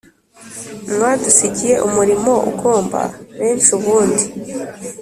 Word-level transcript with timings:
Mwadusigiye 0.93 1.75
umurimo 1.87 2.33
Ugomba 2.51 2.99
benshi 3.39 3.69
ubundi: 3.77 4.23